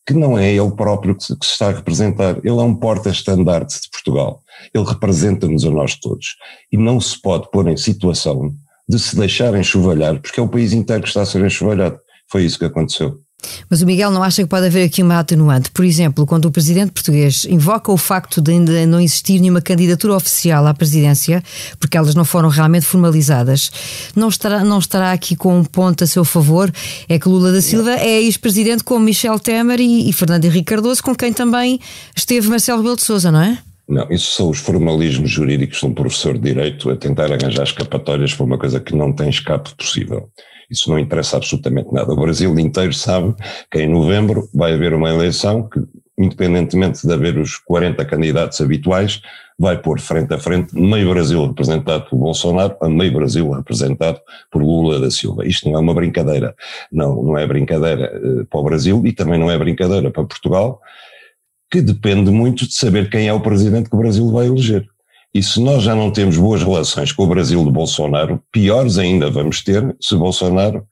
que 0.08 0.14
não 0.14 0.38
é 0.38 0.50
ele 0.50 0.70
próprio 0.70 1.14
que 1.14 1.22
se, 1.22 1.38
que 1.38 1.44
se 1.44 1.52
está 1.52 1.68
a 1.68 1.72
representar, 1.72 2.38
ele 2.38 2.48
é 2.48 2.62
um 2.62 2.74
porta-estandarte 2.74 3.78
de 3.78 3.90
Portugal. 3.90 4.42
Ele 4.72 4.84
representa-nos 4.84 5.66
a 5.66 5.70
nós 5.70 5.96
todos. 5.96 6.36
E 6.72 6.78
não 6.78 6.98
se 6.98 7.20
pode 7.20 7.50
pôr 7.50 7.68
em 7.68 7.76
situação 7.76 8.54
de 8.88 8.98
se 8.98 9.14
deixar 9.14 9.54
enxovalhar, 9.54 10.18
porque 10.18 10.40
é 10.40 10.42
o 10.42 10.48
país 10.48 10.72
inteiro 10.72 11.02
que 11.02 11.08
está 11.08 11.20
a 11.20 11.26
ser 11.26 11.44
enxovalhado. 11.44 12.00
Foi 12.30 12.42
isso 12.42 12.58
que 12.58 12.64
aconteceu. 12.64 13.20
Mas 13.70 13.82
o 13.82 13.86
Miguel 13.86 14.10
não 14.10 14.22
acha 14.22 14.42
que 14.42 14.48
pode 14.48 14.66
haver 14.66 14.84
aqui 14.84 15.02
uma 15.02 15.18
atenuante? 15.18 15.70
Por 15.70 15.84
exemplo, 15.84 16.26
quando 16.26 16.46
o 16.46 16.50
presidente 16.50 16.92
português 16.92 17.44
invoca 17.44 17.92
o 17.92 17.96
facto 17.96 18.40
de 18.40 18.52
ainda 18.52 18.86
não 18.86 19.00
existir 19.00 19.38
nenhuma 19.38 19.60
candidatura 19.60 20.14
oficial 20.14 20.66
à 20.66 20.74
presidência, 20.74 21.42
porque 21.78 21.96
elas 21.96 22.14
não 22.14 22.24
foram 22.24 22.48
realmente 22.48 22.86
formalizadas, 22.86 23.70
não 24.16 24.28
estará, 24.28 24.64
não 24.64 24.78
estará 24.78 25.12
aqui 25.12 25.36
com 25.36 25.56
um 25.56 25.64
ponto 25.64 26.02
a 26.04 26.06
seu 26.06 26.24
favor? 26.24 26.72
É 27.08 27.18
que 27.18 27.28
Lula 27.28 27.52
da 27.52 27.62
Silva 27.62 27.92
é 27.92 28.22
ex-presidente 28.22 28.82
como 28.82 29.04
Michel 29.04 29.38
Temer 29.38 29.80
e, 29.80 30.08
e 30.08 30.12
Fernando 30.12 30.44
Henrique 30.44 30.64
Cardoso, 30.64 31.02
com 31.02 31.14
quem 31.14 31.32
também 31.32 31.78
esteve 32.16 32.48
Marcelo 32.48 32.78
Rebelo 32.78 32.96
de 32.96 33.02
Sousa, 33.02 33.30
não 33.30 33.42
é? 33.42 33.58
Não, 33.88 34.06
isso 34.10 34.32
são 34.32 34.50
os 34.50 34.58
formalismos 34.58 35.30
jurídicos 35.30 35.78
de 35.78 35.86
um 35.86 35.94
professor 35.94 36.34
de 36.34 36.40
Direito 36.40 36.90
a 36.90 36.96
tentar 36.96 37.32
arranjar 37.32 37.62
escapatórias 37.62 38.34
para 38.34 38.44
uma 38.44 38.58
coisa 38.58 38.80
que 38.80 38.94
não 38.94 39.12
tem 39.12 39.30
escape 39.30 39.74
possível. 39.74 40.28
Isso 40.70 40.90
não 40.90 40.98
interessa 40.98 41.36
absolutamente 41.36 41.92
nada. 41.92 42.12
O 42.12 42.20
Brasil 42.20 42.58
inteiro 42.58 42.92
sabe 42.92 43.34
que 43.70 43.80
em 43.80 43.88
novembro 43.88 44.48
vai 44.52 44.74
haver 44.74 44.92
uma 44.92 45.08
eleição 45.08 45.68
que, 45.68 45.80
independentemente 46.16 47.06
de 47.06 47.12
haver 47.12 47.38
os 47.38 47.56
40 47.56 48.04
candidatos 48.04 48.60
habituais, 48.60 49.22
vai 49.58 49.76
pôr 49.76 49.98
frente 49.98 50.32
a 50.32 50.38
frente 50.38 50.74
meio 50.74 51.10
Brasil 51.10 51.46
representado 51.46 52.08
por 52.08 52.16
Bolsonaro 52.16 52.76
a 52.80 52.88
meio 52.88 53.12
Brasil 53.12 53.50
representado 53.50 54.20
por 54.50 54.62
Lula 54.62 55.00
da 55.00 55.10
Silva. 55.10 55.46
Isto 55.46 55.68
não 55.68 55.78
é 55.78 55.80
uma 55.80 55.94
brincadeira. 55.94 56.54
Não, 56.92 57.22
não 57.22 57.36
é 57.36 57.46
brincadeira 57.46 58.12
uh, 58.16 58.46
para 58.46 58.60
o 58.60 58.62
Brasil 58.62 59.02
e 59.04 59.12
também 59.12 59.38
não 59.38 59.50
é 59.50 59.58
brincadeira 59.58 60.10
para 60.10 60.24
Portugal, 60.24 60.80
que 61.70 61.80
depende 61.80 62.30
muito 62.30 62.66
de 62.66 62.74
saber 62.74 63.10
quem 63.10 63.26
é 63.26 63.32
o 63.32 63.40
presidente 63.40 63.88
que 63.90 63.96
o 63.96 63.98
Brasil 63.98 64.30
vai 64.30 64.46
eleger. 64.46 64.88
E 65.34 65.42
se 65.42 65.60
nós 65.60 65.82
já 65.82 65.94
não 65.94 66.10
temos 66.10 66.36
boas 66.36 66.62
relações 66.62 67.12
com 67.12 67.24
o 67.24 67.26
Brasil 67.26 67.62
de 67.64 67.70
Bolsonaro, 67.70 68.42
piores 68.50 68.98
ainda 68.98 69.30
vamos 69.30 69.62
ter 69.62 69.96
se 70.00 70.16
Bolsonaro, 70.16 70.86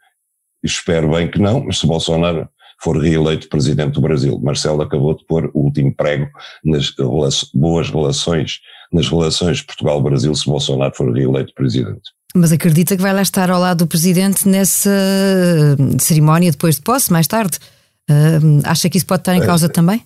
espero 0.63 1.11
bem 1.11 1.31
que 1.31 1.39
não, 1.39 1.65
mas 1.65 1.79
se 1.79 1.87
Bolsonaro 1.87 2.49
for 2.83 2.99
reeleito 2.99 3.49
presidente 3.49 3.95
do 3.95 4.01
Brasil. 4.03 4.39
Marcelo 4.39 4.83
acabou 4.83 5.17
de 5.17 5.25
pôr 5.25 5.51
o 5.55 5.65
último 5.65 5.95
prego 5.95 6.29
nas 6.63 6.93
boas 7.55 7.91
relações, 7.91 8.61
nas 8.93 9.09
relações 9.09 9.63
Portugal-Brasil, 9.63 10.35
se 10.35 10.47
Bolsonaro 10.47 10.95
for 10.95 11.11
reeleito 11.13 11.55
presidente. 11.55 12.13
Mas 12.35 12.53
acredita 12.53 12.95
que 12.95 13.03
vai 13.03 13.15
lá 13.15 13.23
estar 13.23 13.51
ao 13.51 13.59
lado 13.59 13.79
do 13.79 13.87
presidente 13.87 14.47
nessa 14.47 14.91
cerimónia 15.99 16.51
depois 16.51 16.77
de 16.77 16.83
posse, 16.83 17.11
mais 17.11 17.27
tarde? 17.27 17.59
Uh, 18.09 18.63
acha 18.63 18.89
que 18.89 18.97
isso 18.97 19.07
pode 19.07 19.23
estar 19.23 19.35
em 19.35 19.41
causa 19.41 19.67
uh, 19.67 19.69
também? 19.69 20.01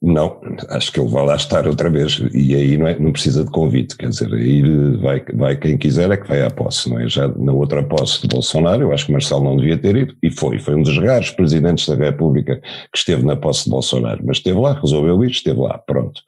Não, 0.00 0.40
acho 0.70 0.90
que 0.90 0.98
ele 0.98 1.10
vai 1.10 1.26
lá 1.26 1.36
estar 1.36 1.68
outra 1.68 1.90
vez 1.90 2.22
e 2.32 2.54
aí 2.54 2.78
não, 2.78 2.88
é, 2.88 2.98
não 2.98 3.12
precisa 3.12 3.44
de 3.44 3.50
convite, 3.50 3.98
quer 3.98 4.08
dizer, 4.08 4.32
aí 4.32 4.62
vai, 4.96 5.22
vai 5.34 5.54
quem 5.54 5.76
quiser 5.76 6.10
é 6.10 6.16
que 6.16 6.26
vai 6.26 6.42
à 6.42 6.48
posse, 6.48 6.88
não 6.88 6.98
é? 6.98 7.06
Já 7.06 7.28
na 7.28 7.52
outra 7.52 7.82
posse 7.82 8.22
de 8.22 8.28
Bolsonaro, 8.28 8.80
eu 8.80 8.92
acho 8.94 9.04
que 9.04 9.12
Marcelo 9.12 9.44
não 9.44 9.58
devia 9.58 9.76
ter 9.76 9.94
ido 9.94 10.14
e 10.22 10.30
foi, 10.30 10.58
foi 10.58 10.74
um 10.74 10.82
dos 10.82 10.96
raros 10.98 11.30
presidentes 11.32 11.86
da 11.86 11.94
República 11.94 12.56
que 12.56 12.98
esteve 12.98 13.22
na 13.22 13.36
posse 13.36 13.64
de 13.64 13.70
Bolsonaro, 13.70 14.22
mas 14.24 14.38
esteve 14.38 14.58
lá, 14.58 14.72
resolveu 14.80 15.22
ir, 15.22 15.30
esteve 15.30 15.60
lá, 15.60 15.76
pronto. 15.76 16.22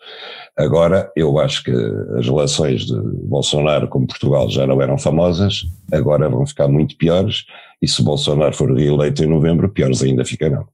Agora, 0.54 1.10
eu 1.16 1.38
acho 1.38 1.64
que 1.64 1.72
as 2.18 2.26
relações 2.26 2.84
de 2.84 2.94
Bolsonaro 3.24 3.88
com 3.88 4.06
Portugal 4.06 4.50
já 4.50 4.66
não 4.66 4.82
eram 4.82 4.98
famosas, 4.98 5.62
agora 5.90 6.28
vão 6.28 6.46
ficar 6.46 6.68
muito 6.68 6.94
piores 6.98 7.46
e 7.80 7.88
se 7.88 8.02
Bolsonaro 8.02 8.54
for 8.54 8.70
reeleito 8.70 9.24
em 9.24 9.26
novembro, 9.26 9.68
piores 9.70 10.02
ainda 10.02 10.22
ficarão. 10.22 10.66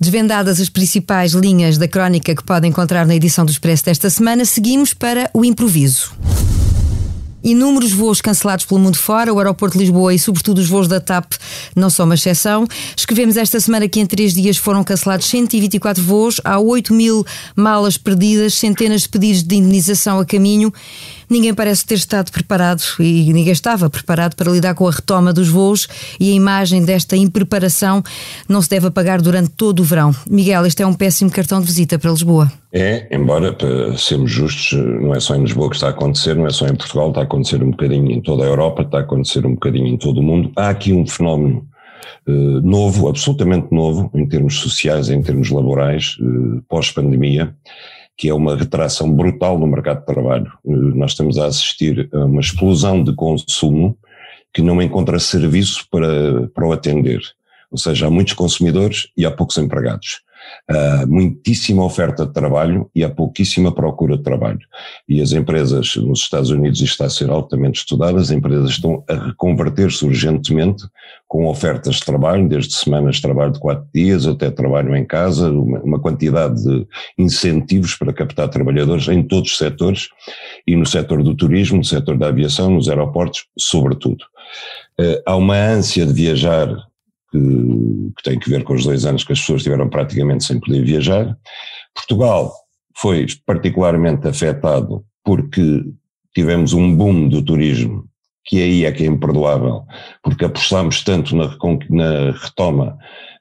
Desvendadas 0.00 0.60
as 0.60 0.68
principais 0.68 1.32
linhas 1.32 1.78
da 1.78 1.86
crónica 1.86 2.34
que 2.34 2.42
podem 2.42 2.70
encontrar 2.70 3.06
na 3.06 3.14
edição 3.14 3.44
do 3.44 3.50
Expresso 3.50 3.84
desta 3.84 4.10
semana, 4.10 4.44
seguimos 4.44 4.92
para 4.92 5.30
o 5.32 5.44
improviso. 5.44 6.12
Inúmeros 7.44 7.92
voos 7.92 8.22
cancelados 8.22 8.64
pelo 8.64 8.80
mundo 8.80 8.96
fora, 8.96 9.32
o 9.32 9.38
aeroporto 9.38 9.76
de 9.76 9.84
Lisboa 9.84 10.14
e, 10.14 10.18
sobretudo, 10.18 10.58
os 10.58 10.68
voos 10.68 10.88
da 10.88 10.98
TAP 10.98 11.34
não 11.76 11.90
são 11.90 12.06
uma 12.06 12.14
exceção. 12.14 12.66
Escrevemos 12.96 13.36
esta 13.36 13.60
semana 13.60 13.86
que 13.86 14.00
em 14.00 14.06
três 14.06 14.32
dias 14.32 14.56
foram 14.56 14.82
cancelados 14.82 15.26
124 15.26 16.02
voos, 16.02 16.40
há 16.42 16.58
8 16.58 16.94
mil 16.94 17.22
malas 17.54 17.98
perdidas, 17.98 18.54
centenas 18.54 19.02
de 19.02 19.10
pedidos 19.10 19.42
de 19.42 19.56
indenização 19.56 20.18
a 20.20 20.24
caminho 20.24 20.72
ninguém 21.28 21.54
parece 21.54 21.84
ter 21.86 21.94
estado 21.94 22.30
preparado 22.30 22.82
e 22.98 23.32
ninguém 23.32 23.52
estava 23.52 23.88
preparado 23.88 24.34
para 24.34 24.50
lidar 24.50 24.74
com 24.74 24.86
a 24.86 24.90
retoma 24.90 25.32
dos 25.32 25.48
voos 25.48 25.88
e 26.18 26.30
a 26.30 26.34
imagem 26.34 26.84
desta 26.84 27.16
impreparação 27.16 28.02
não 28.48 28.60
se 28.62 28.70
deve 28.70 28.86
apagar 28.86 29.20
durante 29.20 29.50
todo 29.50 29.80
o 29.80 29.84
verão. 29.84 30.14
Miguel, 30.28 30.66
este 30.66 30.82
é 30.82 30.86
um 30.86 30.94
péssimo 30.94 31.30
cartão 31.30 31.60
de 31.60 31.66
visita 31.66 31.98
para 31.98 32.10
Lisboa. 32.10 32.50
É, 32.72 33.06
embora, 33.14 33.52
para 33.52 33.96
sermos 33.96 34.30
justos, 34.30 34.72
não 35.00 35.14
é 35.14 35.20
só 35.20 35.36
em 35.36 35.42
Lisboa 35.42 35.70
que 35.70 35.76
está 35.76 35.86
a 35.86 35.90
acontecer, 35.90 36.34
não 36.34 36.46
é 36.46 36.50
só 36.50 36.66
em 36.66 36.74
Portugal, 36.74 37.08
está 37.08 37.20
a 37.20 37.24
acontecer 37.24 37.62
um 37.62 37.70
bocadinho 37.70 38.10
em 38.10 38.20
toda 38.20 38.42
a 38.42 38.46
Europa, 38.46 38.82
está 38.82 38.98
a 38.98 39.02
acontecer 39.02 39.46
um 39.46 39.52
bocadinho 39.54 39.86
em 39.86 39.96
todo 39.96 40.18
o 40.18 40.22
mundo. 40.22 40.50
Há 40.56 40.70
aqui 40.70 40.92
um 40.92 41.06
fenómeno 41.06 41.66
Uh, 42.26 42.60
novo, 42.62 43.06
absolutamente 43.06 43.66
novo, 43.70 44.10
em 44.14 44.26
termos 44.26 44.58
sociais, 44.58 45.10
em 45.10 45.20
termos 45.20 45.50
laborais, 45.50 46.16
uh, 46.20 46.62
pós-pandemia, 46.70 47.54
que 48.16 48.28
é 48.28 48.34
uma 48.34 48.56
retração 48.56 49.12
brutal 49.12 49.58
no 49.58 49.66
mercado 49.66 50.00
de 50.00 50.06
trabalho. 50.06 50.52
Eh, 50.66 50.70
nós 50.94 51.12
estamos 51.12 51.38
a 51.38 51.46
assistir 51.46 52.08
a 52.12 52.24
uma 52.24 52.40
explosão 52.40 53.02
de 53.02 53.14
consumo 53.14 53.98
que 54.52 54.62
não 54.62 54.80
encontra 54.80 55.18
serviço 55.18 55.86
para, 55.90 56.48
para 56.48 56.66
o 56.66 56.72
atender. 56.72 57.20
Ou 57.70 57.78
seja, 57.78 58.06
há 58.06 58.10
muitos 58.10 58.34
consumidores 58.34 59.08
e 59.16 59.26
há 59.26 59.30
poucos 59.30 59.58
empregados. 59.58 60.20
Há 60.68 61.04
muitíssima 61.06 61.84
oferta 61.84 62.24
de 62.24 62.32
trabalho 62.32 62.90
e 62.94 63.04
há 63.04 63.10
pouquíssima 63.10 63.72
procura 63.72 64.16
de 64.16 64.22
trabalho. 64.22 64.60
E 65.08 65.20
as 65.20 65.32
empresas 65.32 65.96
nos 65.96 66.20
Estados 66.20 66.50
Unidos, 66.50 66.80
isto 66.80 66.92
está 66.92 67.06
a 67.06 67.10
ser 67.10 67.28
altamente 67.30 67.80
estudado, 67.80 68.16
as 68.16 68.30
empresas 68.30 68.70
estão 68.70 69.04
a 69.08 69.14
reconverter-se 69.14 70.04
urgentemente 70.04 70.84
com 71.28 71.46
ofertas 71.46 71.96
de 71.96 72.04
trabalho, 72.04 72.48
desde 72.48 72.74
semanas 72.74 73.16
de 73.16 73.22
trabalho 73.22 73.52
de 73.52 73.58
quatro 73.58 73.86
dias 73.92 74.26
até 74.26 74.50
trabalho 74.50 74.94
em 74.96 75.04
casa, 75.04 75.50
uma, 75.50 75.80
uma 75.80 76.00
quantidade 76.00 76.62
de 76.62 76.86
incentivos 77.18 77.94
para 77.96 78.12
captar 78.12 78.48
trabalhadores 78.48 79.08
em 79.08 79.22
todos 79.22 79.50
os 79.50 79.58
setores 79.58 80.08
e 80.66 80.76
no 80.76 80.86
setor 80.86 81.22
do 81.22 81.34
turismo, 81.34 81.78
no 81.78 81.84
setor 81.84 82.16
da 82.16 82.28
aviação, 82.28 82.70
nos 82.70 82.88
aeroportos, 82.88 83.46
sobretudo. 83.58 84.24
Uh, 84.98 85.20
há 85.26 85.36
uma 85.36 85.56
ânsia 85.56 86.06
de 86.06 86.12
viajar 86.12 86.68
que, 87.34 88.12
que 88.16 88.22
tem 88.22 88.38
que 88.38 88.48
ver 88.48 88.62
com 88.62 88.74
os 88.74 88.84
dois 88.84 89.04
anos 89.04 89.24
que 89.24 89.32
as 89.32 89.40
pessoas 89.40 89.58
estiveram 89.58 89.88
praticamente 89.88 90.44
sem 90.44 90.60
poder 90.60 90.84
viajar. 90.84 91.36
Portugal 91.92 92.52
foi 92.96 93.26
particularmente 93.44 94.28
afetado 94.28 95.04
porque 95.24 95.82
tivemos 96.32 96.72
um 96.72 96.94
boom 96.94 97.28
do 97.28 97.42
turismo, 97.42 98.04
que 98.44 98.62
aí 98.62 98.84
é 98.84 98.92
que 98.92 99.02
é 99.02 99.06
imperdoável, 99.06 99.82
porque 100.22 100.44
apostámos 100.44 101.02
tanto 101.02 101.34
na, 101.34 101.56
na 101.90 102.30
retoma 102.32 102.96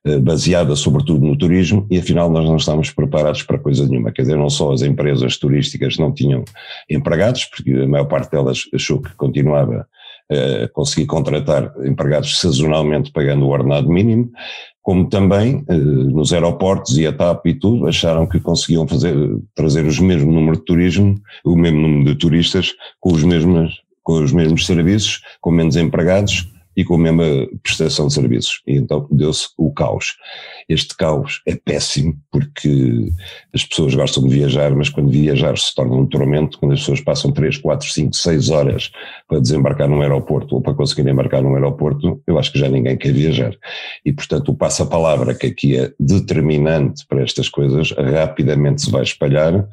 eh, 0.05 0.19
baseada 0.19 0.75
sobretudo 0.75 1.25
no 1.25 1.37
turismo 1.37 1.85
e 1.91 1.99
afinal 1.99 2.31
nós 2.31 2.45
não 2.45 2.55
estávamos 2.55 2.89
preparados 2.89 3.43
para 3.43 3.59
coisa 3.59 3.87
nenhuma, 3.87 4.11
quer 4.11 4.23
dizer, 4.23 4.37
não 4.37 4.49
só 4.49 4.71
as 4.71 4.81
empresas 4.81 5.37
turísticas 5.37 5.97
não 5.97 6.11
tinham 6.11 6.43
empregados, 6.89 7.45
porque 7.45 7.71
a 7.71 7.87
maior 7.87 8.05
parte 8.05 8.31
delas 8.31 8.63
achou 8.73 9.01
que 9.01 9.13
continuava 9.15 9.87
eh, 10.31 10.69
conseguir 10.73 11.05
contratar 11.05 11.73
empregados 11.85 12.39
sazonalmente 12.39 13.11
pagando 13.11 13.45
o 13.45 13.49
ordenado 13.49 13.89
mínimo, 13.89 14.31
como 14.81 15.07
também 15.07 15.63
eh, 15.67 15.75
nos 15.75 16.33
aeroportos 16.33 16.97
e 16.97 17.05
a 17.05 17.13
TAP 17.13 17.45
e 17.47 17.53
tudo, 17.53 17.87
acharam 17.87 18.27
que 18.27 18.39
conseguiam 18.39 18.87
fazer, 18.87 19.15
trazer 19.55 19.85
os 19.85 19.99
mesmo 19.99 20.31
número 20.31 20.57
de 20.57 20.65
turismo, 20.65 21.15
o 21.43 21.55
mesmo 21.55 21.81
número 21.81 22.05
de 22.05 22.15
turistas 22.15 22.73
com 22.99 23.13
os 23.13 23.23
mesmos, 23.23 23.81
com 24.01 24.21
os 24.21 24.31
mesmos 24.31 24.65
serviços, 24.65 25.21
com 25.41 25.51
menos 25.51 25.75
empregados 25.75 26.52
e 26.75 26.83
com 26.83 26.95
a 26.95 26.97
mesma 26.97 27.47
prestação 27.61 28.07
de 28.07 28.13
serviços. 28.13 28.61
E 28.67 28.75
então 28.75 29.07
deu-se 29.11 29.49
o 29.57 29.71
caos. 29.71 30.15
Este 30.67 30.95
caos 30.95 31.41
é 31.47 31.55
péssimo 31.55 32.17
porque 32.31 33.11
as 33.53 33.63
pessoas 33.63 33.95
gostam 33.95 34.23
de 34.23 34.29
viajar, 34.29 34.75
mas 34.75 34.89
quando 34.89 35.11
viajar 35.11 35.57
se 35.57 35.73
torna 35.75 35.95
um 35.95 36.05
tormento, 36.05 36.57
quando 36.59 36.73
as 36.73 36.79
pessoas 36.79 37.01
passam 37.01 37.31
3, 37.31 37.57
4, 37.57 37.87
5, 37.87 38.15
6 38.15 38.49
horas 38.49 38.91
para 39.27 39.39
desembarcar 39.39 39.87
num 39.87 40.01
aeroporto 40.01 40.55
ou 40.55 40.61
para 40.61 40.73
conseguir 40.73 41.07
embarcar 41.09 41.41
num 41.41 41.55
aeroporto, 41.55 42.21
eu 42.25 42.39
acho 42.39 42.51
que 42.51 42.59
já 42.59 42.69
ninguém 42.69 42.97
quer 42.97 43.13
viajar. 43.13 43.53
E 44.05 44.11
portanto 44.11 44.49
o 44.49 44.55
passa-palavra 44.55 45.33
que 45.33 45.47
aqui 45.47 45.77
é 45.77 45.91
determinante 45.99 47.05
para 47.07 47.21
estas 47.21 47.49
coisas 47.49 47.91
rapidamente 47.91 48.83
se 48.83 48.91
vai 48.91 49.03
espalhar 49.03 49.67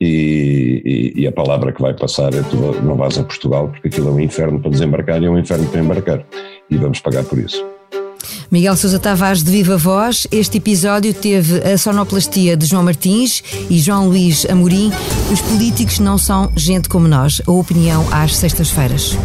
e, 0.00 1.12
e, 1.16 1.22
e 1.22 1.26
a 1.26 1.32
palavra 1.32 1.72
que 1.72 1.82
vai 1.82 1.94
passar 1.94 2.32
é 2.34 2.42
tu 2.42 2.56
não 2.82 2.96
vais 2.96 3.18
a 3.18 3.24
Portugal 3.24 3.68
porque 3.68 3.88
aquilo 3.88 4.08
é 4.08 4.12
um 4.12 4.20
inferno 4.20 4.60
para 4.60 4.70
desembarcar 4.70 5.22
e 5.22 5.26
é 5.26 5.30
um 5.30 5.38
inferno 5.38 5.68
para 5.68 5.80
embarcar 5.80 6.24
e 6.70 6.76
vamos 6.76 7.00
pagar 7.00 7.24
por 7.24 7.38
isso. 7.38 7.64
Miguel 8.50 8.76
Sousa 8.76 8.98
Tavares 8.98 9.42
de 9.42 9.50
Viva 9.50 9.76
Voz. 9.76 10.26
Este 10.30 10.58
episódio 10.58 11.14
teve 11.14 11.58
a 11.58 11.78
sonoplastia 11.78 12.56
de 12.56 12.66
João 12.66 12.82
Martins 12.82 13.42
e 13.68 13.78
João 13.78 14.08
Luís 14.08 14.44
Amorim. 14.46 14.90
Os 15.32 15.40
políticos 15.40 15.98
não 16.00 16.18
são 16.18 16.50
gente 16.56 16.88
como 16.88 17.06
nós. 17.06 17.40
A 17.46 17.50
opinião 17.50 18.06
às 18.12 18.36
sextas-feiras. 18.36 19.16